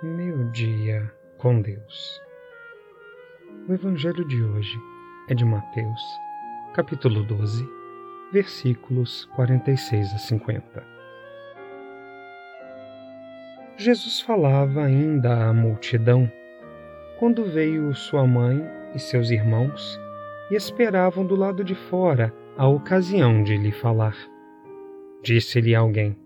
Meu 0.00 0.44
dia 0.52 1.12
com 1.38 1.60
Deus. 1.60 2.22
O 3.68 3.72
Evangelho 3.72 4.24
de 4.28 4.40
hoje 4.44 4.78
é 5.28 5.34
de 5.34 5.44
Mateus, 5.44 6.00
capítulo 6.72 7.24
12, 7.24 7.68
versículos 8.32 9.24
46 9.34 10.14
a 10.14 10.18
50. 10.18 10.86
Jesus 13.76 14.20
falava 14.20 14.84
ainda 14.84 15.48
à 15.48 15.52
multidão 15.52 16.30
quando 17.18 17.44
veio 17.46 17.92
sua 17.92 18.24
mãe 18.24 18.64
e 18.94 19.00
seus 19.00 19.32
irmãos 19.32 20.00
e 20.48 20.54
esperavam 20.54 21.26
do 21.26 21.34
lado 21.34 21.64
de 21.64 21.74
fora 21.74 22.32
a 22.56 22.68
ocasião 22.68 23.42
de 23.42 23.56
lhe 23.56 23.72
falar. 23.72 24.16
Disse-lhe 25.24 25.74
alguém: 25.74 26.16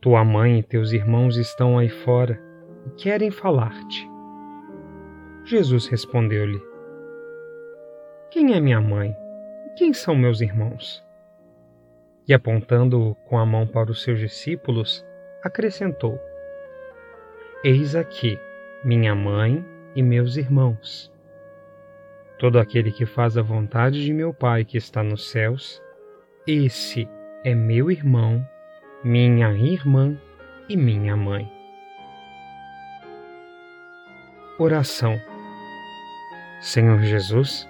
Tua 0.00 0.24
mãe 0.24 0.60
e 0.60 0.62
teus 0.62 0.92
irmãos 0.94 1.36
estão 1.36 1.78
aí 1.78 1.90
fora 1.90 2.48
e 2.86 2.90
querem 2.90 3.30
falar-te. 3.30 4.08
Jesus 5.44 5.86
respondeu-lhe: 5.86 6.60
Quem 8.30 8.54
é 8.54 8.60
minha 8.60 8.80
mãe? 8.80 9.16
E 9.66 9.70
quem 9.70 9.92
são 9.92 10.14
meus 10.14 10.40
irmãos? 10.40 11.04
E 12.28 12.34
apontando 12.34 13.16
com 13.26 13.38
a 13.38 13.46
mão 13.46 13.66
para 13.66 13.90
os 13.90 14.02
seus 14.02 14.18
discípulos, 14.18 15.04
acrescentou: 15.42 16.18
Eis 17.64 17.96
aqui 17.96 18.38
minha 18.84 19.14
mãe 19.14 19.64
e 19.94 20.02
meus 20.02 20.36
irmãos. 20.36 21.12
Todo 22.38 22.58
aquele 22.58 22.90
que 22.90 23.04
faz 23.04 23.36
a 23.36 23.42
vontade 23.42 24.02
de 24.02 24.12
meu 24.12 24.32
Pai 24.32 24.64
que 24.64 24.78
está 24.78 25.02
nos 25.02 25.30
céus, 25.30 25.82
esse 26.46 27.08
é 27.44 27.54
meu 27.54 27.90
irmão, 27.90 28.46
minha 29.04 29.52
irmã 29.52 30.16
e 30.68 30.76
minha 30.76 31.16
mãe. 31.16 31.59
Oração. 34.60 35.18
Senhor 36.60 37.00
Jesus, 37.00 37.66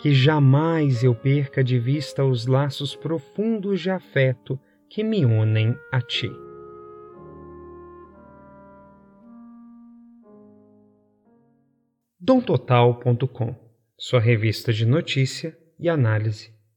que 0.00 0.12
jamais 0.12 1.04
eu 1.04 1.14
perca 1.14 1.62
de 1.62 1.78
vista 1.78 2.24
os 2.24 2.44
laços 2.44 2.96
profundos 2.96 3.80
de 3.80 3.88
afeto 3.88 4.58
que 4.90 5.04
me 5.04 5.24
unem 5.24 5.78
a 5.92 6.00
Ti. 6.00 6.28
domtotal.com, 12.18 13.54
sua 13.96 14.18
revista 14.18 14.72
de 14.72 14.84
notícia 14.84 15.56
e 15.78 15.88
análise 15.88 16.57